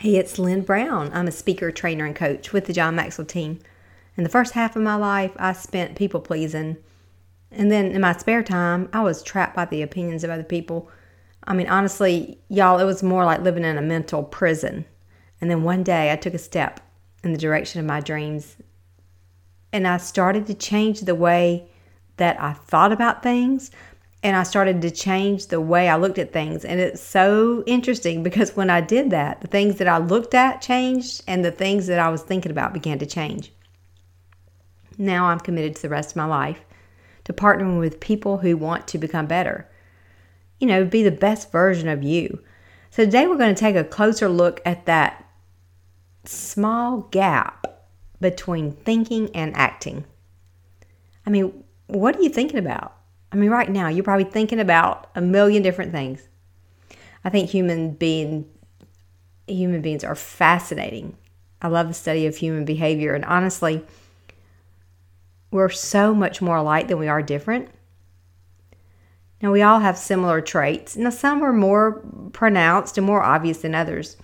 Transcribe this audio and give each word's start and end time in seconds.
Hey, 0.00 0.14
it's 0.14 0.38
Lynn 0.38 0.62
Brown. 0.62 1.10
I'm 1.12 1.26
a 1.26 1.32
speaker, 1.32 1.72
trainer, 1.72 2.06
and 2.06 2.14
coach 2.14 2.52
with 2.52 2.66
the 2.66 2.72
John 2.72 2.94
Maxwell 2.94 3.26
team. 3.26 3.58
In 4.16 4.22
the 4.22 4.30
first 4.30 4.52
half 4.52 4.76
of 4.76 4.82
my 4.82 4.94
life, 4.94 5.32
I 5.40 5.52
spent 5.52 5.96
people 5.96 6.20
pleasing. 6.20 6.76
And 7.50 7.68
then 7.68 7.86
in 7.86 8.00
my 8.00 8.12
spare 8.12 8.44
time, 8.44 8.88
I 8.92 9.02
was 9.02 9.24
trapped 9.24 9.56
by 9.56 9.64
the 9.64 9.82
opinions 9.82 10.22
of 10.22 10.30
other 10.30 10.44
people. 10.44 10.88
I 11.42 11.52
mean, 11.52 11.66
honestly, 11.66 12.38
y'all, 12.48 12.78
it 12.78 12.84
was 12.84 13.02
more 13.02 13.24
like 13.24 13.40
living 13.40 13.64
in 13.64 13.76
a 13.76 13.82
mental 13.82 14.22
prison. 14.22 14.84
And 15.40 15.50
then 15.50 15.64
one 15.64 15.82
day, 15.82 16.12
I 16.12 16.16
took 16.16 16.34
a 16.34 16.38
step 16.38 16.78
in 17.24 17.32
the 17.32 17.36
direction 17.36 17.80
of 17.80 17.86
my 17.86 17.98
dreams. 17.98 18.56
And 19.72 19.84
I 19.84 19.96
started 19.96 20.46
to 20.46 20.54
change 20.54 21.00
the 21.00 21.16
way 21.16 21.68
that 22.18 22.40
I 22.40 22.52
thought 22.52 22.92
about 22.92 23.24
things 23.24 23.72
and 24.22 24.36
I 24.36 24.42
started 24.42 24.82
to 24.82 24.90
change 24.90 25.46
the 25.46 25.60
way 25.60 25.88
I 25.88 25.96
looked 25.96 26.18
at 26.18 26.32
things. 26.32 26.64
And 26.64 26.80
it's 26.80 27.00
so 27.00 27.62
interesting 27.66 28.22
because 28.22 28.56
when 28.56 28.68
I 28.68 28.80
did 28.80 29.10
that, 29.10 29.40
the 29.40 29.46
things 29.46 29.76
that 29.76 29.88
I 29.88 29.98
looked 29.98 30.34
at 30.34 30.60
changed 30.60 31.22
and 31.26 31.44
the 31.44 31.52
things 31.52 31.86
that 31.86 32.00
I 32.00 32.08
was 32.08 32.22
thinking 32.22 32.50
about 32.50 32.72
began 32.72 32.98
to 32.98 33.06
change. 33.06 33.52
Now 34.96 35.26
I'm 35.26 35.38
committed 35.38 35.76
to 35.76 35.82
the 35.82 35.88
rest 35.88 36.10
of 36.10 36.16
my 36.16 36.24
life 36.24 36.64
to 37.24 37.32
partnering 37.32 37.78
with 37.78 38.00
people 38.00 38.38
who 38.38 38.56
want 38.56 38.88
to 38.88 38.98
become 38.98 39.26
better. 39.26 39.68
You 40.58 40.66
know, 40.66 40.84
be 40.84 41.04
the 41.04 41.12
best 41.12 41.52
version 41.52 41.88
of 41.88 42.02
you. 42.02 42.42
So 42.90 43.04
today 43.04 43.28
we're 43.28 43.36
going 43.36 43.54
to 43.54 43.60
take 43.60 43.76
a 43.76 43.84
closer 43.84 44.28
look 44.28 44.60
at 44.64 44.86
that 44.86 45.24
small 46.24 47.02
gap 47.12 47.66
between 48.20 48.72
thinking 48.72 49.30
and 49.34 49.54
acting. 49.54 50.04
I 51.24 51.30
mean, 51.30 51.62
what 51.86 52.16
are 52.16 52.22
you 52.22 52.30
thinking 52.30 52.58
about? 52.58 52.97
I 53.30 53.36
mean, 53.36 53.50
right 53.50 53.68
now, 53.68 53.88
you're 53.88 54.04
probably 54.04 54.24
thinking 54.24 54.60
about 54.60 55.10
a 55.14 55.20
million 55.20 55.62
different 55.62 55.92
things. 55.92 56.28
I 57.24 57.30
think 57.30 57.50
human 57.50 57.92
being 57.92 58.48
human 59.46 59.80
beings 59.82 60.04
are 60.04 60.14
fascinating. 60.14 61.16
I 61.60 61.68
love 61.68 61.88
the 61.88 61.94
study 61.94 62.26
of 62.26 62.36
human 62.36 62.64
behavior, 62.64 63.14
and 63.14 63.24
honestly, 63.24 63.84
we're 65.50 65.70
so 65.70 66.14
much 66.14 66.40
more 66.40 66.56
alike 66.56 66.88
than 66.88 66.98
we 66.98 67.08
are 67.08 67.22
different. 67.22 67.70
Now, 69.40 69.52
we 69.52 69.62
all 69.62 69.80
have 69.80 69.96
similar 69.96 70.40
traits. 70.40 70.96
Now, 70.96 71.10
some 71.10 71.42
are 71.42 71.52
more 71.52 72.02
pronounced 72.32 72.98
and 72.98 73.06
more 73.06 73.22
obvious 73.22 73.58
than 73.58 73.74
others. 73.74 74.16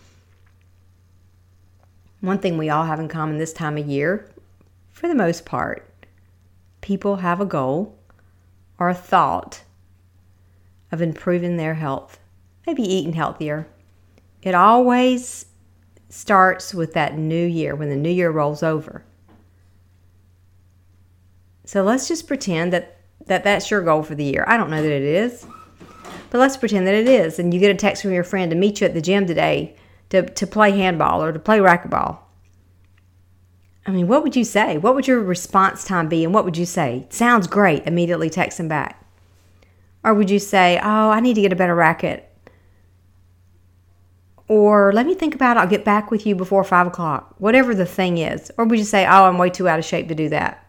One 2.21 2.39
thing 2.39 2.59
we 2.59 2.71
all 2.71 2.85
have 2.85 3.01
in 3.01 3.09
common 3.09 3.39
this 3.39 3.53
time 3.53 3.79
of 3.79 3.87
year, 3.87 4.31
for 4.91 5.09
the 5.09 5.15
most 5.15 5.45
part, 5.45 5.89
people 6.81 7.17
have 7.17 7.41
a 7.41 7.47
goal 7.47 7.99
or 8.79 8.89
a 8.89 8.95
thought 8.95 9.63
of 10.91 11.03
improving 11.03 11.57
their 11.57 11.75
health, 11.75 12.19
maybe 12.67 12.83
eating 12.83 13.15
healthier. 13.15 13.67
It 14.43 14.55
always 14.55 15.47
starts 16.09 16.75
with 16.75 16.93
that 16.93 17.19
new 17.19 17.45
year 17.45 17.75
when 17.75 17.89
the 17.89 17.97
new 17.97 18.11
year 18.11 18.31
rolls 18.31 18.63
over. 18.63 19.05
So 21.65 21.83
let's 21.83 22.07
just 22.07 22.29
pretend 22.29 22.73
that, 22.73 22.99
that 23.27 23.43
that's 23.43 23.71
your 23.71 23.83
goal 23.83 24.03
for 24.03 24.15
the 24.15 24.25
year. 24.25 24.45
I 24.47 24.57
don't 24.57 24.71
know 24.71 24.83
that 24.83 24.93
it 24.93 25.03
is, 25.03 25.47
but 26.31 26.39
let's 26.39 26.57
pretend 26.57 26.87
that 26.87 26.95
it 26.95 27.09
is. 27.09 27.39
And 27.39 27.55
you 27.55 27.59
get 27.59 27.71
a 27.71 27.79
text 27.79 28.03
from 28.03 28.13
your 28.13 28.25
friend 28.25 28.51
to 28.51 28.57
meet 28.57 28.81
you 28.81 28.87
at 28.87 28.95
the 28.95 29.01
gym 29.01 29.27
today 29.27 29.77
to, 30.11 30.23
to 30.23 30.47
play 30.47 30.73
handball 30.73 31.23
or 31.23 31.33
to 31.33 31.39
play 31.39 31.59
racquetball. 31.59 32.19
I 33.87 33.91
mean, 33.91 34.09
what 34.09 34.23
would 34.23 34.35
you 34.35 34.45
say? 34.45 34.79
What 34.79 34.95
would 34.95 35.07
your 35.07 35.21
response 35.21 35.85
time 35.85 36.09
be? 36.09 36.25
And 36.25 36.33
what 36.33 36.45
would 36.45 36.57
you 36.57 36.65
say? 36.65 37.07
Sounds 37.11 37.47
great. 37.47 37.87
Immediately 37.87 38.31
text 38.31 38.59
him 38.59 38.69
back. 38.69 39.05
Or 40.03 40.15
would 40.15 40.31
you 40.31 40.39
say, 40.39 40.79
oh, 40.83 41.11
I 41.11 41.21
need 41.21 41.35
to 41.35 41.43
get 41.43 41.53
a 41.53 41.57
better 41.57 41.75
racket? 41.75 42.31
Or 44.49 44.93
let 44.93 45.07
me 45.07 45.15
think 45.15 45.35
about 45.35 45.57
it. 45.57 45.61
I'll 45.61 45.67
get 45.67 45.85
back 45.85 46.11
with 46.11 46.27
you 46.27 46.35
before 46.35 46.65
five 46.65 46.87
o'clock, 46.87 47.35
whatever 47.39 47.75
the 47.75 47.87
thing 47.87 48.19
is. 48.19 48.51
Or 48.59 48.65
would 48.65 48.79
you 48.79 48.85
say, 48.85 49.07
oh, 49.07 49.25
I'm 49.25 49.39
way 49.39 49.51
too 49.51 49.69
out 49.69 49.79
of 49.79 49.85
shape 49.85 50.09
to 50.09 50.15
do 50.15 50.29
that? 50.31 50.61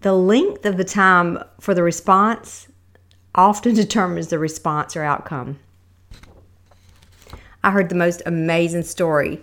The 0.00 0.12
length 0.12 0.64
of 0.64 0.76
the 0.76 0.84
time 0.84 1.38
for 1.60 1.74
the 1.74 1.82
response 1.82 2.68
often 3.34 3.74
determines 3.76 4.28
the 4.28 4.38
response 4.38 4.96
or 4.96 5.02
outcome. 5.02 5.58
I 7.62 7.72
heard 7.72 7.88
the 7.88 7.96
most 7.96 8.22
amazing 8.26 8.84
story 8.84 9.40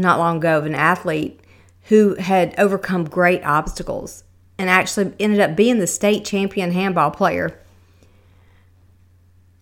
not 0.00 0.18
long 0.18 0.38
ago 0.38 0.58
of 0.58 0.66
an 0.66 0.74
athlete 0.74 1.40
who 1.84 2.14
had 2.16 2.54
overcome 2.58 3.04
great 3.04 3.42
obstacles 3.44 4.24
and 4.58 4.68
actually 4.68 5.12
ended 5.18 5.40
up 5.40 5.56
being 5.56 5.78
the 5.78 5.86
state 5.86 6.24
champion 6.24 6.72
handball 6.72 7.10
player. 7.10 7.58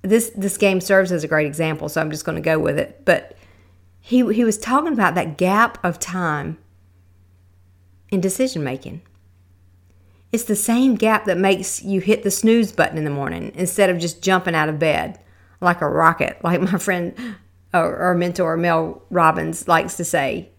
This 0.02 0.30
this 0.36 0.56
game 0.56 0.80
serves 0.80 1.12
as 1.12 1.24
a 1.24 1.28
great 1.28 1.46
example, 1.46 1.88
so 1.88 2.00
I'm 2.00 2.10
just 2.10 2.24
going 2.24 2.36
to 2.36 2.42
go 2.42 2.58
with 2.58 2.78
it. 2.78 3.04
But 3.04 3.36
he 4.00 4.32
he 4.32 4.44
was 4.44 4.58
talking 4.58 4.92
about 4.92 5.14
that 5.14 5.36
gap 5.36 5.82
of 5.84 5.98
time 5.98 6.58
in 8.10 8.20
decision 8.20 8.62
making. 8.62 9.02
It's 10.32 10.44
the 10.44 10.56
same 10.56 10.96
gap 10.96 11.24
that 11.24 11.38
makes 11.38 11.82
you 11.82 12.00
hit 12.00 12.22
the 12.22 12.30
snooze 12.30 12.72
button 12.72 12.98
in 12.98 13.04
the 13.04 13.10
morning 13.10 13.52
instead 13.54 13.90
of 13.90 13.98
just 13.98 14.22
jumping 14.22 14.54
out 14.54 14.68
of 14.68 14.78
bed 14.78 15.18
like 15.60 15.80
a 15.80 15.88
rocket, 15.88 16.38
like 16.44 16.60
my 16.60 16.78
friend 16.78 17.36
or, 17.74 17.96
or 17.96 18.14
mentor 18.14 18.56
Mel 18.56 19.02
Robbins 19.10 19.68
likes 19.68 19.96
to 19.96 20.04
say. 20.04 20.50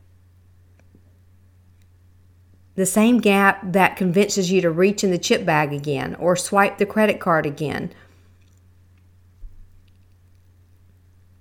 The 2.75 2.85
same 2.85 3.19
gap 3.19 3.73
that 3.73 3.97
convinces 3.97 4.51
you 4.51 4.61
to 4.61 4.69
reach 4.69 5.03
in 5.03 5.09
the 5.09 5.17
chip 5.17 5.43
bag 5.45 5.73
again 5.73 6.13
or 6.15 6.35
swipe 6.35 6.77
the 6.77 6.85
credit 6.85 7.19
card 7.19 7.47
again. 7.47 7.91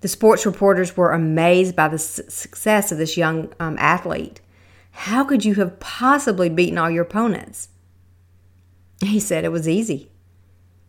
The 0.01 0.09
sports 0.09 0.47
reporters 0.47 0.97
were 0.97 1.13
amazed 1.13 1.77
by 1.77 1.89
the 1.89 1.99
success 1.99 2.91
of 2.91 2.97
this 2.97 3.19
young 3.19 3.53
um, 3.61 3.77
athlete. 3.79 4.41
How 4.93 5.25
could 5.25 5.45
you 5.45 5.57
have 5.57 5.79
possibly 5.79 6.49
beaten 6.49 6.79
all 6.79 6.91
your 6.91 7.03
opponents? 7.03 7.69
He 9.03 9.21
said 9.21 9.45
it 9.45 9.53
was 9.53 9.69
easy. 9.69 10.11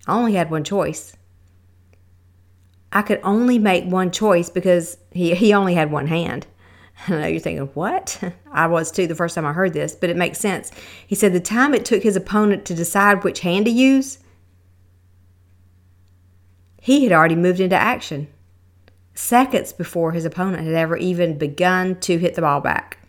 I 0.07 0.15
only 0.15 0.35
had 0.35 0.49
one 0.49 0.63
choice. 0.63 1.16
I 2.91 3.01
could 3.01 3.19
only 3.23 3.59
make 3.59 3.85
one 3.85 4.11
choice 4.11 4.49
because 4.49 4.97
he, 5.11 5.35
he 5.35 5.53
only 5.53 5.73
had 5.73 5.91
one 5.91 6.07
hand. 6.07 6.47
I 7.07 7.11
know 7.11 7.27
you're 7.27 7.39
thinking, 7.39 7.67
what? 7.73 8.21
I 8.51 8.67
was 8.67 8.91
too 8.91 9.07
the 9.07 9.15
first 9.15 9.35
time 9.35 9.45
I 9.45 9.53
heard 9.53 9.73
this, 9.73 9.95
but 9.95 10.09
it 10.09 10.17
makes 10.17 10.39
sense. 10.39 10.71
He 11.05 11.15
said 11.15 11.33
the 11.33 11.39
time 11.39 11.73
it 11.73 11.85
took 11.85 12.03
his 12.03 12.15
opponent 12.15 12.65
to 12.65 12.73
decide 12.73 13.23
which 13.23 13.41
hand 13.41 13.65
to 13.65 13.71
use, 13.71 14.19
he 16.81 17.03
had 17.03 17.11
already 17.11 17.35
moved 17.35 17.59
into 17.59 17.75
action 17.75 18.27
seconds 19.13 19.73
before 19.73 20.11
his 20.11 20.25
opponent 20.25 20.63
had 20.63 20.75
ever 20.75 20.95
even 20.95 21.37
begun 21.37 21.99
to 21.99 22.17
hit 22.17 22.35
the 22.35 22.41
ball 22.41 22.61
back. 22.61 22.99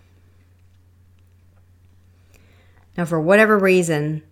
Now, 2.97 3.05
for 3.05 3.21
whatever 3.21 3.59
reason, 3.59 4.23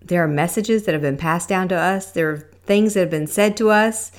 there 0.00 0.22
are 0.22 0.28
messages 0.28 0.84
that 0.84 0.92
have 0.92 1.02
been 1.02 1.16
passed 1.16 1.48
down 1.48 1.68
to 1.68 1.74
us, 1.74 2.12
there 2.12 2.30
are 2.30 2.50
things 2.64 2.94
that 2.94 3.00
have 3.00 3.10
been 3.10 3.26
said 3.26 3.56
to 3.56 3.70
us 3.70 4.12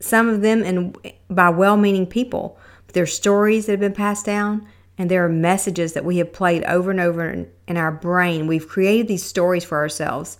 some 0.00 0.28
of 0.28 0.40
them 0.40 0.62
and 0.62 0.96
by 1.28 1.50
well-meaning 1.50 2.06
people. 2.06 2.58
There 2.92 3.04
are 3.04 3.06
stories 3.06 3.66
that 3.66 3.72
have 3.72 3.80
been 3.80 3.94
passed 3.94 4.26
down, 4.26 4.66
and 4.98 5.10
there 5.10 5.24
are 5.24 5.28
messages 5.28 5.92
that 5.92 6.04
we 6.04 6.18
have 6.18 6.32
played 6.32 6.64
over 6.64 6.90
and 6.90 6.98
over 6.98 7.30
in, 7.30 7.50
in 7.68 7.76
our 7.76 7.92
brain. 7.92 8.46
We've 8.46 8.66
created 8.66 9.06
these 9.06 9.22
stories 9.22 9.64
for 9.64 9.78
ourselves 9.78 10.38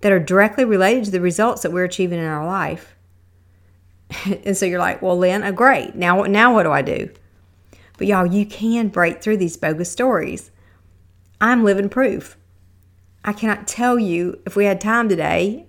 that 0.00 0.12
are 0.12 0.20
directly 0.20 0.64
related 0.64 1.06
to 1.06 1.10
the 1.10 1.20
results 1.20 1.62
that 1.62 1.72
we're 1.72 1.84
achieving 1.84 2.18
in 2.18 2.24
our 2.24 2.46
life. 2.46 2.94
and 4.44 4.56
so 4.56 4.66
you're 4.66 4.78
like, 4.78 5.02
"Well, 5.02 5.18
Lynn, 5.18 5.42
uh, 5.42 5.52
great. 5.52 5.94
Now, 5.94 6.22
now 6.22 6.54
what 6.54 6.64
do 6.64 6.72
I 6.72 6.82
do?" 6.82 7.10
But 7.96 8.06
y'all, 8.06 8.26
you 8.26 8.46
can 8.46 8.88
break 8.88 9.20
through 9.20 9.38
these 9.38 9.56
bogus 9.56 9.90
stories. 9.90 10.50
I'm 11.40 11.64
living 11.64 11.88
proof. 11.88 12.36
I 13.24 13.32
cannot 13.32 13.66
tell 13.66 13.98
you 13.98 14.40
if 14.46 14.56
we 14.56 14.64
had 14.64 14.80
time 14.80 15.08
today. 15.08 15.66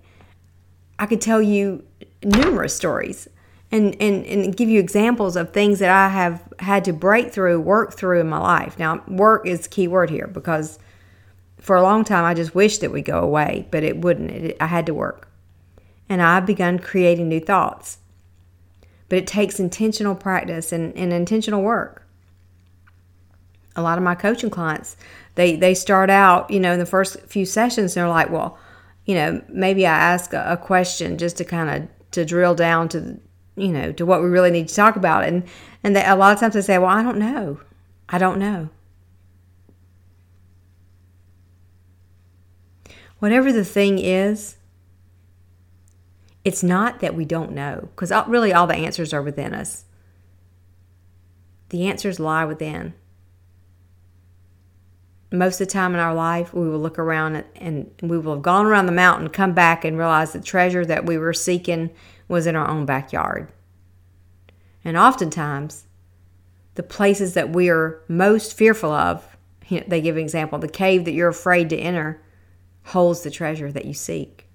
I 0.97 1.06
could 1.06 1.22
tell 1.22 1.41
you 1.41 1.84
numerous 2.24 2.75
stories 2.75 3.28
and, 3.72 3.96
and, 4.02 4.25
and 4.25 4.56
give 4.56 4.69
you 4.69 4.80
examples 4.80 5.35
of 5.35 5.52
things 5.52 5.80
that 5.80 5.90
I 5.90 6.09
have 6.09 6.44
had 6.59 6.84
to 6.85 6.94
break 6.94 7.32
through, 7.32 7.61
work 7.61 7.94
through 7.94 8.20
in 8.20 8.29
my 8.29 8.40
life. 8.40 8.79
Now, 8.79 9.03
work 9.08 9.46
is 9.46 9.67
key 9.67 9.88
word 9.88 10.09
here 10.09 10.28
because 10.28 10.79
for 11.59 11.76
a 11.76 11.82
long 11.82 12.03
time 12.03 12.26
I 12.26 12.34
just 12.34 12.55
wished 12.55 12.84
it 12.84 12.91
would 12.91 13.05
go 13.05 13.20
away, 13.20 13.67
but 13.70 13.84
it 13.84 13.97
wouldn't. 13.97 14.32
It, 14.32 14.58
I 14.59 14.67
had 14.67 14.85
to 14.88 14.94
work. 14.94 15.28
And 16.08 16.22
I've 16.22 16.46
begun 16.46 16.79
creating 16.79 17.29
new 17.29 17.40
thoughts. 17.40 17.99
But 19.08 19.20
it 19.20 19.28
takes 19.28 19.59
intentional 19.59 20.16
practice 20.16 20.72
and, 20.72 20.96
and 20.96 21.14
intentional 21.14 21.61
work. 21.61 22.03
A 23.76 23.82
lot 23.82 23.97
of 23.97 24.03
my 24.03 24.16
coaching 24.16 24.49
clients, 24.49 24.97
they, 25.35 25.55
they 25.55 25.73
start 25.73 26.09
out, 26.09 26.49
you 26.49 26.59
know, 26.59 26.73
in 26.73 26.79
the 26.79 26.85
first 26.85 27.20
few 27.22 27.46
sessions, 27.46 27.94
they're 27.94 28.09
like, 28.09 28.29
well, 28.29 28.58
you 29.05 29.16
know, 29.16 29.41
maybe 29.47 29.85
I 29.85 29.97
ask 29.97 30.34
a, 30.34 30.44
a 30.49 30.58
question 30.58 31.17
just 31.17 31.38
to 31.38 31.46
kind 31.46 31.70
of 31.70 31.90
to 32.11 32.26
drill 32.26 32.56
down 32.56 32.90
to 32.90 33.20
you 33.56 33.70
know 33.70 33.91
to 33.91 34.06
what 34.06 34.22
we 34.22 34.29
really 34.29 34.52
need 34.52 34.67
to 34.67 34.76
talk 34.76 34.96
about. 34.96 35.23
And 35.23 35.44
and 35.84 35.96
they, 35.96 36.06
a 36.06 36.16
lot 36.16 36.34
of 36.34 36.40
times 36.40 36.53
they 36.53 36.61
say 36.61 36.78
well 36.78 36.90
i 36.90 37.03
don't 37.03 37.20
know. 37.20 37.59
I 38.08 38.17
don't 38.17 38.40
know. 38.40 38.70
Whatever 43.20 43.52
the 43.52 43.66
thing 43.66 44.00
is 44.00 44.56
it's 46.44 46.64
not 46.64 47.00
that 47.02 47.16
we 47.16 47.26
don't 47.26 47.52
know 47.52 47.90
because 47.91 48.11
really 48.28 48.53
all 48.53 48.66
the 48.66 48.76
answers 48.76 49.14
are 49.14 49.22
within 49.22 49.53
us. 49.53 49.85
The 51.70 51.88
answers 51.88 52.20
lie 52.20 52.46
within. 52.46 52.94
Most 55.31 55.61
of 55.61 55.67
the 55.67 55.73
time 55.73 55.93
in 55.93 55.99
our 55.99 56.14
life, 56.14 56.53
we 56.53 56.67
will 56.67 56.79
look 56.79 56.97
around 56.97 57.43
and 57.55 57.91
we 58.02 58.17
will 58.17 58.34
have 58.34 58.41
gone 58.41 58.66
around 58.66 58.87
the 58.87 58.91
mountain, 58.91 59.29
come 59.29 59.53
back, 59.53 59.85
and 59.85 59.97
realize 59.97 60.34
the 60.34 60.41
treasure 60.41 60.85
that 60.85 61.05
we 61.05 61.17
were 61.17 61.34
seeking 61.34 61.91
was 62.28 62.47
in 62.47 62.55
our 62.55 62.67
own 62.67 62.85
backyard. 62.85 63.52
And 64.84 64.97
oftentimes, 64.97 65.85
the 66.76 66.84
places 66.84 67.35
that 67.35 67.52
we 67.52 67.70
are 67.70 68.02
most 68.08 68.55
fearful 68.55 68.91
of, 68.91 69.37
they 69.70 70.02
give 70.02 70.16
an 70.16 70.23
example, 70.23 70.58
the 70.58 70.67
cave 70.67 71.05
that 71.05 71.11
you're 71.11 71.29
afraid 71.29 71.70
to 71.70 71.78
enter 71.78 72.22
holds 72.85 73.22
the 73.22 73.29
treasure 73.29 73.72
that 73.72 73.85
you 73.85 73.93
seek. 73.93 74.47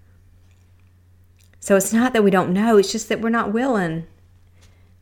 So 1.60 1.76
it's 1.76 1.92
not 1.92 2.12
that 2.14 2.24
we 2.24 2.30
don't 2.30 2.52
know, 2.52 2.78
it's 2.78 2.90
just 2.90 3.08
that 3.10 3.20
we're 3.20 3.30
not 3.30 3.52
willing. 3.52 4.06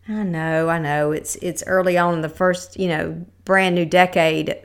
I 0.08 0.24
know, 0.24 0.68
I 0.68 0.78
know. 0.78 1.12
It's 1.12 1.36
it's 1.36 1.62
early 1.66 1.96
on 1.96 2.14
in 2.14 2.20
the 2.22 2.28
first, 2.28 2.78
you 2.78 2.88
know, 2.88 3.24
brand 3.44 3.74
new 3.74 3.86
decade, 3.86 4.56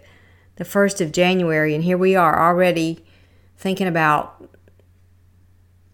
the 0.57 0.63
1st 0.63 1.01
of 1.01 1.11
January 1.11 1.73
and 1.73 1.83
here 1.83 1.97
we 1.97 2.15
are 2.15 2.39
already 2.39 3.03
thinking 3.57 3.87
about 3.87 4.43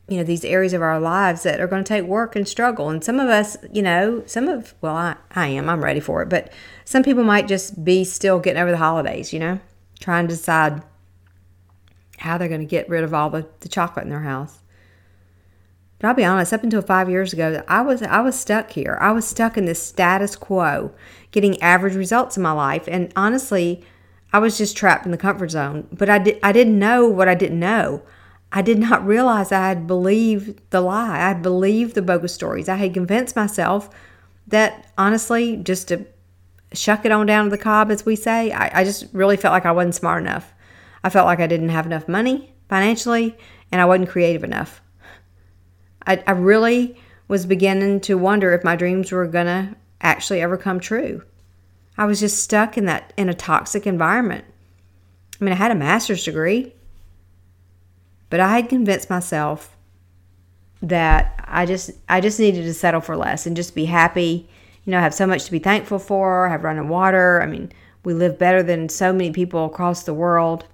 you 0.10 0.18
know 0.18 0.24
these 0.24 0.44
areas 0.44 0.74
of 0.74 0.82
our 0.82 1.00
lives 1.00 1.44
that 1.44 1.62
are 1.62 1.68
going 1.68 1.84
to 1.84 1.88
take 1.88 2.04
work 2.04 2.36
and 2.36 2.48
struggle 2.48 2.90
and 2.90 3.04
some 3.04 3.20
of 3.20 3.30
us 3.30 3.56
you 3.72 3.82
know 3.82 4.22
some 4.26 4.50
of 4.50 4.74
well 4.82 4.96
I, 4.96 5.16
I 5.34 5.48
am 5.48 5.70
i'm 5.70 5.84
ready 5.84 6.02
for 6.02 6.22
it 6.22 6.28
but 6.28 6.52
some 6.84 7.04
people 7.04 7.24
might 7.24 7.48
just 7.48 7.86
be 7.86 8.04
still 8.04 8.40
getting 8.40 8.62
over 8.62 8.72
the 8.72 8.78
holidays 8.78 9.32
you 9.32 9.40
know 9.40 9.60
trying 10.02 10.28
to 10.28 10.36
decide 10.36 10.84
how 12.18 12.38
they're 12.38 12.50
going 12.50 12.60
to 12.60 12.68
get 12.68 12.90
rid 12.90 13.04
of 13.04 13.14
all 13.14 13.30
the, 13.30 13.48
the 13.62 13.70
chocolate 13.70 14.04
in 14.04 14.10
their 14.10 14.24
house 14.24 14.60
but 16.04 16.10
I'll 16.10 16.16
be 16.16 16.26
honest, 16.26 16.52
up 16.52 16.64
until 16.64 16.82
five 16.82 17.10
years 17.10 17.32
ago, 17.32 17.64
I 17.66 17.82
was 17.82 18.02
I 18.02 18.20
was 18.20 18.38
stuck 18.38 18.72
here. 18.72 18.98
I 19.00 19.14
was 19.14 19.26
stuck 19.26 19.58
in 19.58 19.64
this 19.64 19.82
status 19.82 20.36
quo, 20.36 20.92
getting 21.32 21.62
average 21.62 21.96
results 21.96 22.36
in 22.36 22.44
my 22.44 22.52
life. 22.52 22.90
And 22.90 23.14
honestly, 23.16 23.86
I 24.34 24.40
was 24.40 24.58
just 24.58 24.76
trapped 24.76 25.06
in 25.06 25.12
the 25.12 25.18
comfort 25.18 25.52
zone. 25.52 25.88
But 25.92 26.10
I 26.10 26.18
did 26.18 26.40
I 26.44 26.52
didn't 26.52 26.80
know 26.80 27.08
what 27.08 27.30
I 27.30 27.36
didn't 27.36 27.60
know. 27.60 28.02
I 28.52 28.62
did 28.62 28.80
not 28.80 29.06
realize 29.14 29.52
I 29.52 29.70
had 29.70 29.88
believed 29.88 30.60
the 30.72 30.82
lie. 30.82 31.16
I 31.16 31.30
had 31.30 31.42
believed 31.42 31.96
the 31.96 32.02
bogus 32.02 32.34
stories. 32.34 32.68
I 32.68 32.76
had 32.76 32.94
convinced 32.94 33.36
myself 33.36 33.90
that 34.48 34.92
honestly, 34.98 35.58
just 35.58 35.88
to 35.90 36.06
shuck 36.74 37.06
it 37.06 37.12
on 37.12 37.28
down 37.28 37.46
to 37.46 37.52
the 37.52 37.58
cob, 37.58 37.92
as 37.92 38.06
we 38.06 38.16
say, 38.16 38.52
I, 38.52 38.82
I 38.82 38.84
just 38.84 39.06
really 39.14 39.38
felt 39.38 39.54
like 39.54 39.66
I 39.66 39.72
wasn't 39.72 39.96
smart 39.96 40.22
enough. 40.22 40.54
I 41.04 41.10
felt 41.10 41.28
like 41.28 41.40
I 41.40 41.48
didn't 41.48 41.70
have 41.70 41.86
enough 41.86 42.08
money 42.08 42.54
financially 42.68 43.38
and 43.72 43.80
I 43.80 43.86
wasn't 43.86 44.10
creative 44.10 44.44
enough. 44.44 44.82
I, 46.06 46.24
I 46.26 46.32
really 46.32 46.98
was 47.28 47.46
beginning 47.46 48.02
to 48.02 48.18
wonder 48.18 48.54
if 48.54 48.64
my 48.64 48.76
dreams 48.76 49.12
were 49.12 49.28
going 49.28 49.46
to 49.46 49.76
actually 50.02 50.42
ever 50.42 50.58
come 50.58 50.80
true. 50.80 51.24
I 51.98 52.06
was 52.06 52.20
just 52.20 52.44
stuck 52.44 52.78
in 52.78 52.86
that 52.86 53.14
in 53.18 53.30
a 53.30 53.34
toxic 53.34 53.86
environment. 53.86 54.46
I 55.40 55.44
mean, 55.44 55.54
I 55.54 55.58
had 55.58 55.72
a 55.72 55.76
master's 55.76 56.24
degree, 56.24 56.74
but 58.30 58.40
I 58.40 58.56
had 58.56 58.70
convinced 58.70 59.10
myself 59.10 59.76
that 60.82 61.44
I 61.48 61.66
just 61.66 61.92
I 62.10 62.20
just 62.20 62.40
needed 62.40 62.64
to 62.64 62.74
settle 62.74 63.02
for 63.02 63.16
less 63.16 63.46
and 63.46 63.56
just 63.56 63.76
be 63.76 63.86
happy. 63.86 64.50
You 64.86 64.92
know, 64.92 65.00
have 65.00 65.14
so 65.14 65.28
much 65.28 65.46
to 65.46 65.52
be 65.52 65.60
thankful 65.60 66.00
for, 66.00 66.48
I 66.48 66.52
have 66.52 66.64
running 66.64 66.90
water. 66.90 67.42
I 67.42 67.46
mean, 67.46 67.72
we 68.04 68.14
live 68.14 68.38
better 68.38 68.62
than 68.62 68.90
so 68.90 69.14
many 69.14 69.32
people 69.32 69.66
across 69.66 70.04
the 70.04 70.14
world. 70.14 70.66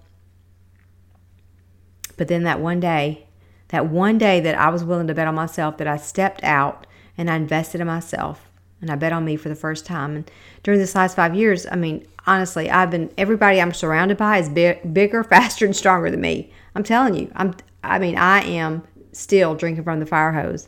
But 2.18 2.28
then 2.28 2.44
that 2.44 2.60
one 2.60 2.80
day, 2.80 3.28
that 3.68 3.88
one 3.88 4.18
day 4.18 4.40
that 4.40 4.58
I 4.58 4.70
was 4.70 4.84
willing 4.84 5.08
to 5.08 5.14
bet 5.14 5.28
on 5.28 5.36
myself, 5.36 5.78
that 5.78 5.88
I 5.88 5.98
stepped 5.98 6.44
out 6.44 6.88
and 7.18 7.30
I 7.30 7.36
invested 7.36 7.82
in 7.82 7.88
myself 7.88 8.49
and 8.82 8.90
I 8.90 8.96
bet 8.96 9.14
on 9.14 9.26
me 9.26 9.36
for 9.36 9.50
the 9.50 9.56
first 9.56 9.86
time. 9.86 10.16
And 10.16 10.32
during 10.64 10.80
this 10.80 10.96
last 10.96 11.16
five 11.16 11.36
years, 11.36 11.66
I 11.70 11.76
mean, 11.76 12.08
honestly, 12.26 12.70
I've 12.70 12.92
been 12.92 13.12
everybody 13.18 13.62
I'm 13.62 13.74
surrounded 13.74 14.18
by 14.18 14.38
is 14.38 14.50
big, 14.50 14.94
bigger, 14.94 15.24
faster, 15.30 15.66
and 15.66 15.76
stronger 15.76 16.10
than 16.10 16.22
me. 16.22 16.52
I'm 16.76 16.84
telling 16.84 17.16
you, 17.16 17.32
I'm. 17.36 17.56
I 17.84 18.00
mean, 18.00 18.18
I 18.18 18.42
am 18.44 18.84
still 19.12 19.56
drinking 19.56 19.84
from 19.84 20.00
the 20.00 20.06
fire 20.06 20.34
hose. 20.34 20.68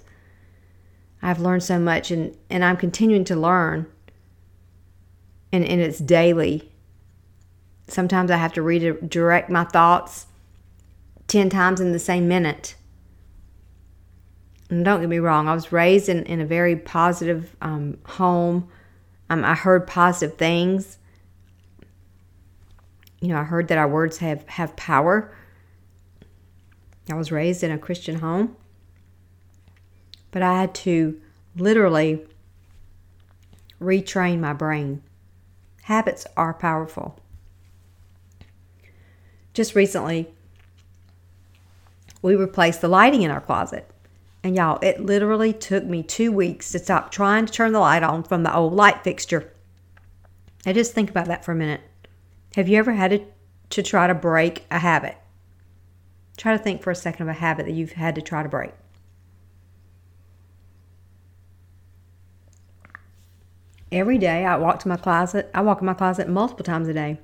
I've 1.21 1.39
learned 1.39 1.63
so 1.63 1.79
much, 1.79 2.11
and 2.11 2.35
and 2.49 2.63
I'm 2.65 2.77
continuing 2.77 3.25
to 3.25 3.35
learn. 3.35 3.85
And 5.51 5.65
and 5.65 5.81
it's 5.81 5.99
daily. 5.99 6.71
Sometimes 7.87 8.31
I 8.31 8.37
have 8.37 8.53
to 8.53 8.61
redirect 8.61 9.49
my 9.49 9.65
thoughts 9.65 10.27
ten 11.27 11.49
times 11.49 11.81
in 11.81 11.91
the 11.91 11.99
same 11.99 12.27
minute 12.27 12.75
and 14.71 14.85
don't 14.85 15.01
get 15.01 15.09
me 15.09 15.19
wrong, 15.19 15.49
I 15.49 15.53
was 15.53 15.73
raised 15.73 16.07
in, 16.07 16.23
in 16.23 16.39
a 16.39 16.45
very 16.45 16.77
positive 16.77 17.53
um, 17.61 17.97
home. 18.05 18.69
Um, 19.29 19.43
I 19.43 19.53
heard 19.53 19.85
positive 19.85 20.37
things. 20.37 20.97
You 23.19 23.27
know, 23.27 23.37
I 23.37 23.43
heard 23.43 23.67
that 23.67 23.77
our 23.77 23.89
words 23.89 24.19
have, 24.19 24.47
have 24.47 24.77
power. 24.77 25.35
I 27.09 27.15
was 27.15 27.33
raised 27.33 27.63
in 27.63 27.71
a 27.71 27.77
Christian 27.77 28.19
home. 28.19 28.55
But 30.31 30.41
I 30.41 30.61
had 30.61 30.73
to 30.75 31.19
literally 31.57 32.25
retrain 33.81 34.39
my 34.39 34.53
brain. 34.53 35.03
Habits 35.83 36.25
are 36.37 36.53
powerful. 36.53 37.19
Just 39.53 39.75
recently, 39.75 40.29
we 42.21 42.35
replaced 42.35 42.79
the 42.79 42.87
lighting 42.87 43.23
in 43.23 43.31
our 43.31 43.41
closet. 43.41 43.91
And 44.43 44.55
y'all, 44.55 44.79
it 44.81 44.99
literally 44.99 45.53
took 45.53 45.83
me 45.83 46.01
two 46.01 46.31
weeks 46.31 46.71
to 46.71 46.79
stop 46.79 47.11
trying 47.11 47.45
to 47.45 47.53
turn 47.53 47.73
the 47.73 47.79
light 47.79 48.03
on 48.03 48.23
from 48.23 48.43
the 48.43 48.55
old 48.55 48.73
light 48.73 49.03
fixture. 49.03 49.53
Now, 50.65 50.73
just 50.73 50.93
think 50.93 51.09
about 51.09 51.27
that 51.27 51.45
for 51.45 51.51
a 51.51 51.55
minute. 51.55 51.81
Have 52.55 52.67
you 52.67 52.77
ever 52.77 52.93
had 52.93 53.11
to, 53.11 53.25
to 53.69 53.83
try 53.83 54.07
to 54.07 54.15
break 54.15 54.65
a 54.71 54.79
habit? 54.79 55.17
Try 56.37 56.57
to 56.57 56.63
think 56.63 56.81
for 56.81 56.91
a 56.91 56.95
second 56.95 57.23
of 57.23 57.35
a 57.35 57.39
habit 57.39 57.65
that 57.67 57.73
you've 57.73 57.93
had 57.93 58.15
to 58.15 58.21
try 58.21 58.41
to 58.41 58.49
break. 58.49 58.71
Every 63.91 64.17
day 64.17 64.45
I 64.45 64.55
walk 64.55 64.79
to 64.79 64.87
my 64.87 64.95
closet. 64.95 65.51
I 65.53 65.61
walk 65.61 65.81
in 65.81 65.85
my 65.85 65.93
closet 65.93 66.29
multiple 66.29 66.63
times 66.63 66.87
a 66.87 66.93
day. 66.93 67.19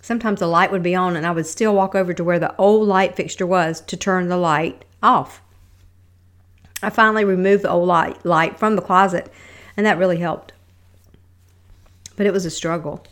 Sometimes 0.00 0.40
the 0.40 0.46
light 0.46 0.72
would 0.72 0.82
be 0.82 0.94
on 0.94 1.16
and 1.16 1.26
I 1.26 1.32
would 1.32 1.46
still 1.46 1.74
walk 1.74 1.94
over 1.94 2.14
to 2.14 2.24
where 2.24 2.38
the 2.38 2.56
old 2.56 2.88
light 2.88 3.14
fixture 3.14 3.46
was 3.46 3.80
to 3.82 3.96
turn 3.96 4.28
the 4.28 4.38
light 4.38 4.84
off. 5.02 5.42
I 6.82 6.90
finally 6.90 7.24
removed 7.24 7.64
the 7.64 7.70
old 7.70 7.88
light, 7.88 8.24
light 8.24 8.58
from 8.58 8.76
the 8.76 8.82
closet, 8.82 9.32
and 9.76 9.84
that 9.84 9.98
really 9.98 10.18
helped. 10.18 10.52
But 12.16 12.26
it 12.26 12.32
was 12.32 12.44
a 12.44 12.50
struggle. 12.50 13.04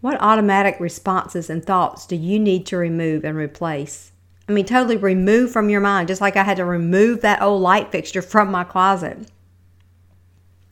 What 0.00 0.20
automatic 0.20 0.80
responses 0.80 1.48
and 1.48 1.64
thoughts 1.64 2.06
do 2.06 2.16
you 2.16 2.38
need 2.38 2.66
to 2.66 2.76
remove 2.76 3.24
and 3.24 3.36
replace? 3.36 4.12
I 4.48 4.52
mean, 4.52 4.64
totally 4.64 4.96
remove 4.96 5.52
from 5.52 5.70
your 5.70 5.80
mind, 5.80 6.08
just 6.08 6.20
like 6.20 6.36
I 6.36 6.42
had 6.42 6.56
to 6.56 6.64
remove 6.64 7.20
that 7.20 7.40
old 7.40 7.62
light 7.62 7.92
fixture 7.92 8.22
from 8.22 8.50
my 8.50 8.64
closet. 8.64 9.28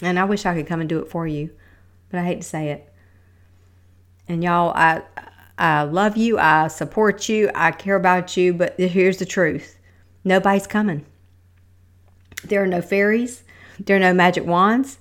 And 0.02 0.18
I 0.18 0.24
wish 0.24 0.44
I 0.44 0.54
could 0.54 0.66
come 0.66 0.80
and 0.80 0.88
do 0.88 0.98
it 0.98 1.10
for 1.10 1.26
you, 1.26 1.50
but 2.10 2.18
I 2.18 2.24
hate 2.24 2.40
to 2.40 2.46
say 2.46 2.70
it. 2.70 2.92
And 4.28 4.42
y'all, 4.42 4.72
I 4.74 5.02
I 5.58 5.82
love 5.82 6.16
you, 6.16 6.38
I 6.38 6.68
support 6.68 7.28
you, 7.28 7.50
I 7.54 7.70
care 7.70 7.96
about 7.96 8.36
you, 8.36 8.54
but 8.54 8.78
here's 8.78 9.18
the 9.18 9.26
truth. 9.26 9.78
Nobody's 10.24 10.66
coming. 10.66 11.04
There 12.44 12.62
are 12.62 12.66
no 12.66 12.80
fairies. 12.80 13.42
There 13.78 13.96
are 13.96 14.00
no 14.00 14.12
magic 14.12 14.44
wands. 14.44 14.98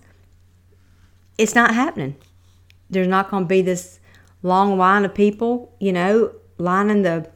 It's 1.38 1.56
not 1.56 1.74
happening. 1.74 2.16
There's 2.90 3.08
not 3.08 3.30
going 3.30 3.44
to 3.44 3.48
be 3.48 3.62
this 3.62 4.00
long 4.44 4.78
line 4.78 5.06
of 5.06 5.14
people, 5.14 5.76
you 5.80 5.94
know, 5.94 6.34
lining 6.58 7.04
the 7.04 7.30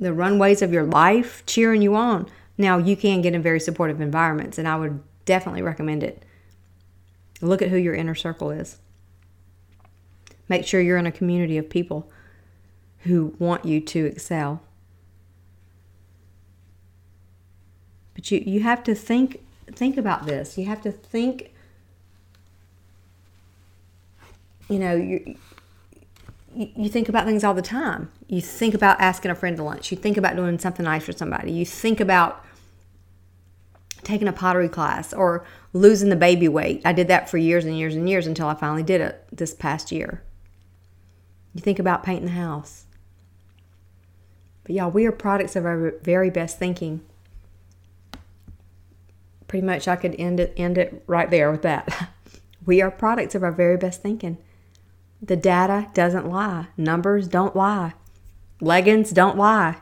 the 0.00 0.12
runways 0.12 0.62
of 0.62 0.72
your 0.72 0.84
life, 0.84 1.42
cheering 1.44 1.82
you 1.82 1.96
on. 1.96 2.28
Now, 2.56 2.78
you 2.78 2.96
can 2.96 3.20
get 3.20 3.34
in 3.34 3.42
very 3.42 3.58
supportive 3.58 4.00
environments, 4.00 4.56
and 4.56 4.68
I 4.68 4.76
would 4.76 5.00
definitely 5.24 5.62
recommend 5.62 6.04
it. 6.04 6.24
Look 7.40 7.62
at 7.62 7.70
who 7.70 7.76
your 7.76 7.94
inner 7.94 8.14
circle 8.14 8.50
is. 8.52 8.78
Make 10.48 10.64
sure 10.64 10.80
you're 10.80 10.98
in 10.98 11.06
a 11.06 11.12
community 11.12 11.58
of 11.58 11.68
people 11.68 12.10
who 12.98 13.34
want 13.38 13.64
you 13.64 13.80
to 13.80 14.06
excel. 14.06 14.62
But 18.18 18.32
you, 18.32 18.42
you 18.44 18.60
have 18.62 18.82
to 18.82 18.96
think 18.96 19.44
think 19.70 19.96
about 19.96 20.26
this. 20.26 20.58
You 20.58 20.66
have 20.66 20.82
to 20.82 20.90
think 20.90 21.54
you 24.68 24.80
know, 24.80 24.96
you 24.96 25.36
you 26.52 26.88
think 26.88 27.08
about 27.08 27.26
things 27.26 27.44
all 27.44 27.54
the 27.54 27.62
time. 27.62 28.10
You 28.26 28.40
think 28.40 28.74
about 28.74 29.00
asking 29.00 29.30
a 29.30 29.36
friend 29.36 29.56
to 29.56 29.62
lunch. 29.62 29.92
You 29.92 29.96
think 29.96 30.16
about 30.16 30.34
doing 30.34 30.58
something 30.58 30.84
nice 30.84 31.04
for 31.04 31.12
somebody. 31.12 31.52
You 31.52 31.64
think 31.64 32.00
about 32.00 32.44
taking 34.02 34.26
a 34.26 34.32
pottery 34.32 34.68
class 34.68 35.12
or 35.12 35.44
losing 35.72 36.08
the 36.08 36.16
baby 36.16 36.48
weight. 36.48 36.82
I 36.84 36.92
did 36.92 37.06
that 37.06 37.30
for 37.30 37.38
years 37.38 37.64
and 37.64 37.78
years 37.78 37.94
and 37.94 38.10
years 38.10 38.26
until 38.26 38.48
I 38.48 38.54
finally 38.54 38.82
did 38.82 39.00
it 39.00 39.24
this 39.30 39.54
past 39.54 39.92
year. 39.92 40.24
You 41.54 41.60
think 41.60 41.78
about 41.78 42.02
painting 42.02 42.26
the 42.26 42.32
house. 42.32 42.86
But 44.64 44.72
y'all, 44.72 44.90
we 44.90 45.06
are 45.06 45.12
products 45.12 45.54
of 45.54 45.64
our 45.64 45.92
very 46.02 46.30
best 46.30 46.58
thinking. 46.58 47.02
Pretty 49.48 49.66
much 49.66 49.88
I 49.88 49.96
could 49.96 50.14
end 50.18 50.38
it 50.38 50.54
end 50.56 50.78
it 50.78 51.02
right 51.06 51.28
there 51.28 51.50
with 51.50 51.62
that. 51.62 52.10
we 52.66 52.80
are 52.80 52.90
products 52.90 53.34
of 53.34 53.42
our 53.42 53.50
very 53.50 53.76
best 53.76 54.02
thinking. 54.02 54.38
The 55.20 55.36
data 55.36 55.88
doesn't 55.94 56.30
lie. 56.30 56.68
Numbers 56.76 57.26
don't 57.26 57.56
lie. 57.56 57.94
Leggings 58.60 59.10
don't 59.10 59.36
lie. 59.36 59.78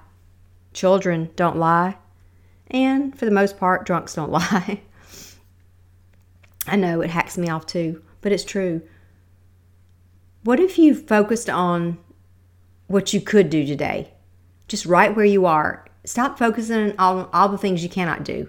Children 0.73 1.31
don't 1.37 1.59
lie. 1.59 1.97
And 2.69 3.17
for 3.19 3.27
the 3.27 3.31
most 3.31 3.59
part, 3.59 3.85
drunks 3.85 4.15
don't 4.15 4.31
lie. 4.31 4.81
I 6.67 6.77
know 6.77 7.01
it 7.01 7.11
hacks 7.11 7.37
me 7.37 7.49
off 7.49 7.67
too, 7.67 8.03
but 8.21 8.33
it's 8.33 8.45
true. 8.45 8.83
What 10.43 10.61
if 10.61 10.79
you 10.79 10.95
focused 10.95 11.51
on 11.51 11.99
what 12.87 13.13
you 13.13 13.21
could 13.21 13.51
do 13.51 13.67
today? 13.67 14.13
Just 14.69 14.87
right 14.87 15.15
where 15.15 15.25
you 15.25 15.47
are. 15.47 15.85
Stop 16.05 16.39
focusing 16.39 16.77
on 16.77 16.95
all, 16.99 17.31
all 17.33 17.49
the 17.49 17.59
things 17.59 17.83
you 17.83 17.89
cannot 17.89 18.25
do. 18.25 18.49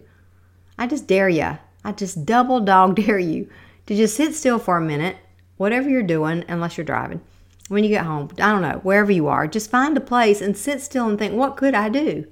I 0.78 0.88
just 0.88 1.08
dare 1.08 1.30
you. 1.30 1.58
I 1.84 1.92
just 1.92 2.26
double 2.26 2.60
dog 2.60 2.96
dare 3.04 3.20
you 3.20 3.50
to 3.86 3.96
just 3.96 4.16
sit 4.16 4.36
still 4.36 4.60
for 4.60 4.78
a 4.78 4.82
minute, 4.82 5.18
whatever 5.58 5.90
you're 5.90 6.04
doing, 6.04 6.44
unless 6.48 6.78
you're 6.78 6.86
driving. 6.86 7.22
When 7.70 7.84
you 7.84 7.90
get 7.90 8.06
home, 8.06 8.30
I 8.40 8.52
don't 8.52 8.62
know, 8.62 8.80
wherever 8.84 9.12
you 9.12 9.28
are, 9.28 9.48
just 9.48 9.70
find 9.70 9.98
a 9.98 10.02
place 10.02 10.42
and 10.42 10.56
sit 10.56 10.82
still 10.82 11.08
and 11.08 11.20
think, 11.20 11.34
what 11.34 11.58
could 11.58 11.74
I 11.74 11.90
do? 11.90 12.26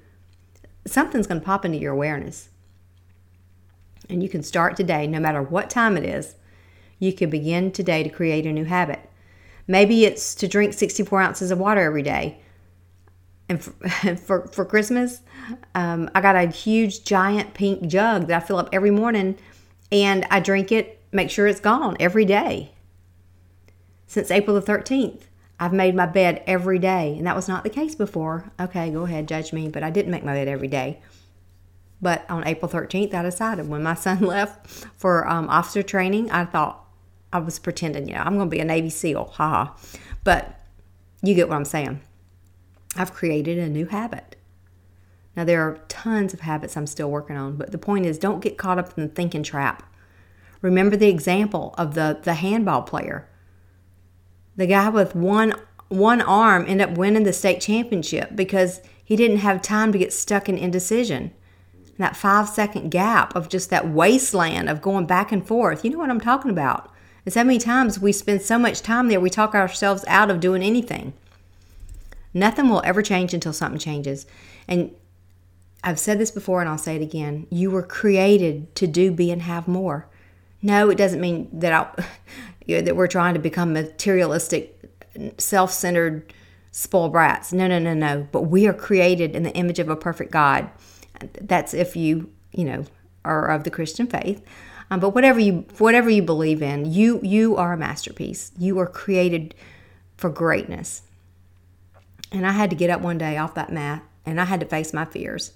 Something's 0.86 1.28
going 1.28 1.42
to 1.42 1.46
pop 1.46 1.66
into 1.66 1.78
your 1.78 1.94
awareness. 1.94 2.50
And 4.10 4.22
you 4.22 4.30
can 4.30 4.44
start 4.44 4.78
today, 4.78 5.08
no 5.08 5.20
matter 5.20 5.42
what 5.42 5.70
time 5.70 5.98
it 5.98 6.06
is. 6.06 6.36
You 7.00 7.12
can 7.12 7.30
begin 7.30 7.72
today 7.72 8.04
to 8.04 8.10
create 8.10 8.46
a 8.46 8.54
new 8.54 8.66
habit. 8.66 9.10
Maybe 9.68 10.06
it's 10.06 10.36
to 10.36 10.48
drink 10.48 10.74
64 10.74 11.22
ounces 11.22 11.52
of 11.52 11.60
water 11.60 11.82
every 11.82 12.04
day. 12.04 12.40
And 13.48 13.64
for, 13.64 13.72
for, 14.18 14.48
for 14.48 14.66
Christmas, 14.66 15.22
um, 15.74 16.10
I 16.16 16.22
got 16.22 16.36
a 16.36 16.48
huge, 16.48 17.04
giant 17.04 17.54
pink 17.54 17.88
jug 17.88 18.28
that 18.28 18.44
I 18.44 18.46
fill 18.46 18.58
up 18.58 18.70
every 18.72 18.92
morning 18.92 19.38
and 19.92 20.26
I 20.32 20.40
drink 20.40 20.72
it, 20.72 21.02
make 21.12 21.30
sure 21.30 21.48
it's 21.48 21.60
gone 21.60 21.96
every 22.00 22.26
day. 22.26 22.72
Since 24.08 24.32
April 24.32 24.60
the 24.60 24.62
13th, 24.62 25.24
I've 25.60 25.74
made 25.74 25.96
my 25.96 26.06
bed 26.06 26.44
every 26.46 26.80
day, 26.80 27.16
and 27.18 27.26
that 27.28 27.36
was 27.36 27.48
not 27.48 27.64
the 27.64 27.70
case 27.70 27.96
before. 27.96 28.52
Okay, 28.60 28.92
go 28.92 29.04
ahead, 29.04 29.28
judge 29.28 29.54
me, 29.54 29.70
but 29.70 29.84
I 29.84 29.90
didn't 29.90 30.12
make 30.12 30.24
my 30.24 30.34
bed 30.34 30.48
every 30.48 30.68
day. 30.68 31.02
But 32.02 32.30
on 32.30 32.46
April 32.46 32.70
13th, 32.70 33.14
I 33.14 33.24
decided 33.24 33.70
when 33.70 33.82
my 33.82 33.94
son 34.06 34.20
left 34.22 34.68
for 34.98 35.28
um, 35.28 35.50
officer 35.50 35.82
training, 35.82 36.30
I 36.30 36.46
thought 36.46 36.86
I 37.32 37.40
was 37.40 37.58
pretending, 37.58 38.08
you 38.08 38.16
know, 38.16 38.22
I'm 38.22 38.36
going 38.36 38.50
to 38.50 38.56
be 38.56 38.60
a 38.60 38.66
Navy 38.66 38.90
SEAL, 38.90 39.26
haha. 39.36 39.74
But 40.24 40.60
you 41.22 41.34
get 41.36 41.48
what 41.48 41.56
I'm 41.56 41.66
saying. 41.66 42.02
I've 42.96 43.14
created 43.14 43.58
a 43.58 43.70
new 43.70 43.86
habit. 43.86 44.36
Now, 45.36 45.44
there 45.44 45.62
are 45.62 45.80
tons 45.90 46.34
of 46.34 46.42
habits 46.42 46.78
I'm 46.78 46.88
still 46.88 47.12
working 47.12 47.36
on, 47.36 47.58
but 47.58 47.72
the 47.72 47.78
point 47.78 48.06
is 48.06 48.18
don't 48.18 48.40
get 48.40 48.58
caught 48.58 48.80
up 48.80 48.98
in 48.98 49.04
the 49.04 49.14
thinking 49.14 49.44
trap. 49.44 49.84
Remember 50.62 50.96
the 50.96 51.10
example 51.10 51.76
of 51.78 51.94
the, 51.94 52.20
the 52.24 52.36
handball 52.36 52.84
player. 52.84 53.28
The 54.56 54.68
guy 54.68 54.90
with 54.90 55.16
one 55.16 55.54
one 55.90 56.22
arm 56.22 56.66
ended 56.68 56.90
up 56.90 56.98
winning 56.98 57.24
the 57.24 57.34
state 57.34 57.62
championship 57.62 58.36
because 58.36 58.82
he 59.04 59.16
didn't 59.16 59.38
have 59.38 59.62
time 59.62 59.92
to 59.92 60.00
get 60.00 60.12
stuck 60.12 60.50
in 60.50 60.58
indecision. 60.58 61.32
That 62.00 62.18
five 62.18 62.50
second 62.50 62.90
gap 62.90 63.36
of 63.36 63.50
just 63.50 63.70
that 63.70 63.90
wasteland 63.90 64.68
of 64.68 64.82
going 64.82 65.06
back 65.06 65.32
and 65.32 65.46
forth. 65.46 65.86
You 65.86 65.92
know 65.92 66.00
what 66.00 66.10
I'm 66.10 66.20
talking 66.20 66.50
about. 66.50 66.92
And 67.24 67.34
so 67.34 67.44
many 67.44 67.60
times 67.60 68.00
we 68.00 68.12
spend 68.12 68.42
so 68.42 68.58
much 68.58 68.82
time 68.82 69.08
there, 69.08 69.20
we 69.20 69.30
talk 69.30 69.54
ourselves 69.54 70.04
out 70.08 70.32
of 70.32 70.40
doing 70.40 70.64
anything. 70.64 71.14
Nothing 72.36 72.68
will 72.68 72.82
ever 72.84 73.02
change 73.02 73.34
until 73.34 73.54
something 73.54 73.80
changes. 73.80 74.28
And 74.68 74.94
I've 75.86 75.98
said 75.98 76.20
this 76.20 76.32
before 76.32 76.60
and 76.60 76.70
I'll 76.70 76.78
say 76.78 76.98
it 76.98 77.02
again. 77.02 77.48
You 77.50 77.72
were 77.72 77.82
created 77.82 78.76
to 78.76 78.88
do, 78.88 79.12
be, 79.12 79.32
and 79.32 79.42
have 79.44 79.70
more. 79.70 80.08
No, 80.62 80.90
it 80.90 80.98
doesn't 80.98 81.22
mean 81.22 81.48
that 81.54 81.72
I, 81.72 82.04
you 82.66 82.76
know, 82.76 82.82
that 82.82 82.98
we're 82.98 83.08
trying 83.08 83.36
to 83.36 83.40
become 83.40 83.72
materialistic, 83.72 84.78
self-centered, 85.38 86.34
spoiled 86.72 87.14
brats. 87.14 87.54
No, 87.54 87.68
no, 87.68 87.80
no, 87.80 87.94
no. 87.94 88.28
But 88.34 88.44
we 88.44 88.68
are 88.68 88.74
created 88.74 89.34
in 89.34 89.44
the 89.44 89.54
image 89.54 89.80
of 89.80 89.88
a 89.88 89.96
perfect 89.96 90.32
God. 90.32 90.70
That's 91.40 91.74
if 91.74 91.96
you, 91.96 92.30
you 92.52 92.66
know, 92.66 92.86
are 93.24 93.48
of 93.48 93.64
the 93.64 93.72
Christian 93.72 94.08
faith. 94.08 94.44
Um, 94.92 95.00
but 95.00 95.12
whatever 95.12 95.40
you 95.40 95.66
whatever 95.78 96.10
you 96.10 96.22
believe 96.22 96.62
in, 96.62 96.92
you 96.92 97.20
you 97.24 97.56
are 97.56 97.74
a 97.74 97.78
masterpiece. 97.78 98.52
You 98.58 98.78
are 98.80 98.86
created 98.86 99.56
for 100.18 100.30
greatness. 100.30 101.02
And 102.32 102.46
I 102.46 102.52
had 102.52 102.70
to 102.72 102.76
get 102.76 102.90
up 102.90 103.02
one 103.02 103.18
day 103.18 103.38
off 103.38 103.54
that 103.56 103.72
mat 103.72 104.04
and 104.26 104.42
I 104.42 104.46
had 104.46 104.60
to 104.60 104.66
face 104.66 104.94
my 104.94 105.06
fears. 105.06 105.54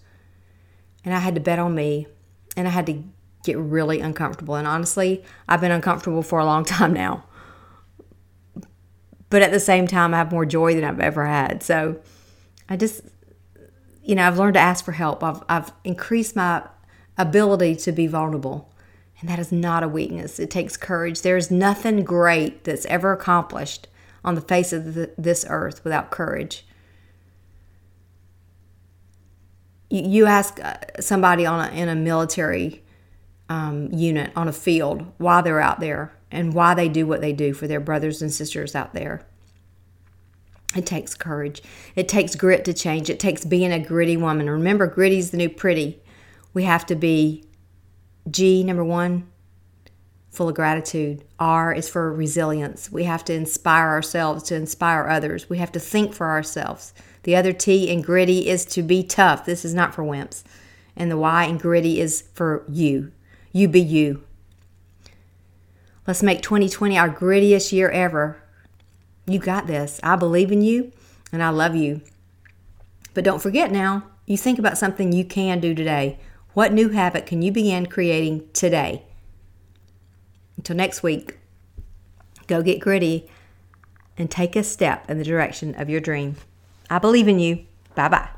And 1.03 1.13
I 1.13 1.19
had 1.19 1.35
to 1.35 1.41
bet 1.41 1.59
on 1.59 1.75
me 1.75 2.07
and 2.55 2.67
I 2.67 2.71
had 2.71 2.85
to 2.87 3.03
get 3.43 3.57
really 3.57 3.99
uncomfortable. 3.99 4.55
And 4.55 4.67
honestly, 4.67 5.23
I've 5.47 5.61
been 5.61 5.71
uncomfortable 5.71 6.23
for 6.23 6.39
a 6.39 6.45
long 6.45 6.65
time 6.65 6.93
now. 6.93 7.23
But 9.29 9.41
at 9.41 9.51
the 9.51 9.59
same 9.59 9.87
time, 9.87 10.13
I 10.13 10.17
have 10.17 10.31
more 10.31 10.45
joy 10.45 10.73
than 10.73 10.83
I've 10.83 10.99
ever 10.99 11.25
had. 11.25 11.61
So 11.61 11.99
I 12.67 12.75
just, 12.77 13.01
you 14.03 14.15
know, 14.15 14.25
I've 14.25 14.39
learned 14.39 14.55
to 14.55 14.59
ask 14.59 14.83
for 14.83 14.91
help. 14.91 15.23
I've, 15.23 15.43
I've 15.47 15.71
increased 15.83 16.35
my 16.35 16.63
ability 17.17 17.75
to 17.75 17.91
be 17.91 18.07
vulnerable. 18.07 18.71
And 19.19 19.29
that 19.29 19.37
is 19.37 19.51
not 19.51 19.83
a 19.83 19.87
weakness. 19.87 20.39
It 20.39 20.49
takes 20.49 20.77
courage. 20.77 21.21
There's 21.21 21.51
nothing 21.51 22.03
great 22.03 22.63
that's 22.63 22.85
ever 22.85 23.11
accomplished 23.11 23.87
on 24.23 24.35
the 24.35 24.41
face 24.41 24.73
of 24.73 24.93
the, 24.93 25.11
this 25.17 25.45
earth 25.49 25.83
without 25.83 26.11
courage. 26.11 26.65
You, 29.89 30.03
you 30.03 30.25
ask 30.25 30.59
uh, 30.63 30.77
somebody 30.99 31.45
on 31.45 31.69
a, 31.69 31.71
in 31.73 31.89
a 31.89 31.95
military 31.95 32.83
um, 33.49 33.91
unit 33.91 34.31
on 34.35 34.47
a 34.47 34.53
field 34.53 35.11
why 35.17 35.41
they're 35.41 35.61
out 35.61 35.79
there 35.79 36.13
and 36.31 36.53
why 36.53 36.73
they 36.73 36.87
do 36.87 37.07
what 37.07 37.21
they 37.21 37.33
do 37.33 37.53
for 37.53 37.67
their 37.67 37.79
brothers 37.79 38.21
and 38.21 38.31
sisters 38.31 38.75
out 38.75 38.93
there. 38.93 39.25
It 40.75 40.85
takes 40.85 41.15
courage. 41.15 41.63
It 41.95 42.07
takes 42.07 42.35
grit 42.35 42.63
to 42.65 42.73
change. 42.73 43.09
It 43.09 43.19
takes 43.19 43.43
being 43.43 43.71
a 43.71 43.79
gritty 43.79 44.17
woman. 44.17 44.47
Remember, 44.49 44.85
gritty's 44.85 45.31
the 45.31 45.37
new 45.37 45.49
pretty. 45.49 45.99
We 46.53 46.63
have 46.63 46.85
to 46.87 46.95
be 46.95 47.43
G, 48.29 48.63
number 48.63 48.83
one, 48.83 49.27
full 50.29 50.49
of 50.49 50.55
gratitude. 50.55 51.23
R 51.39 51.73
is 51.73 51.89
for 51.89 52.13
resilience. 52.13 52.91
We 52.91 53.05
have 53.05 53.25
to 53.25 53.33
inspire 53.33 53.89
ourselves 53.89 54.43
to 54.43 54.55
inspire 54.55 55.07
others. 55.07 55.49
We 55.49 55.57
have 55.57 55.71
to 55.73 55.79
think 55.79 56.13
for 56.13 56.27
ourselves. 56.27 56.93
The 57.23 57.35
other 57.35 57.53
T 57.53 57.89
in 57.89 58.01
gritty 58.01 58.47
is 58.47 58.65
to 58.65 58.83
be 58.83 59.03
tough. 59.03 59.45
This 59.45 59.65
is 59.65 59.73
not 59.73 59.93
for 59.93 60.03
wimps. 60.03 60.43
And 60.95 61.09
the 61.09 61.17
Y 61.17 61.43
in 61.45 61.57
gritty 61.57 61.99
is 61.99 62.23
for 62.33 62.63
you. 62.67 63.11
You 63.51 63.67
be 63.67 63.81
you. 63.81 64.23
Let's 66.05 66.23
make 66.23 66.41
2020 66.41 66.97
our 66.97 67.09
grittiest 67.09 67.71
year 67.71 67.89
ever. 67.89 68.41
You 69.25 69.39
got 69.39 69.67
this. 69.67 69.99
I 70.03 70.15
believe 70.15 70.51
in 70.51 70.61
you 70.61 70.91
and 71.31 71.43
I 71.43 71.49
love 71.49 71.75
you. 71.75 72.01
But 73.13 73.23
don't 73.23 73.41
forget 73.41 73.71
now, 73.71 74.03
you 74.25 74.37
think 74.37 74.59
about 74.59 74.77
something 74.77 75.11
you 75.11 75.25
can 75.25 75.59
do 75.59 75.73
today. 75.73 76.19
What 76.53 76.73
new 76.73 76.89
habit 76.89 77.25
can 77.25 77.41
you 77.41 77.51
begin 77.51 77.85
creating 77.85 78.49
today? 78.53 79.03
Until 80.59 80.75
next 80.75 81.01
week, 81.03 81.37
go 82.47 82.61
get 82.61 82.81
gritty 82.81 83.29
and 84.17 84.29
take 84.29 84.57
a 84.57 84.63
step 84.63 85.09
in 85.09 85.17
the 85.17 85.23
direction 85.23 85.73
of 85.75 85.89
your 85.89 86.01
dream. 86.01 86.35
I 86.89 86.99
believe 86.99 87.29
in 87.29 87.39
you. 87.39 87.65
Bye 87.95 88.09
bye. 88.09 88.29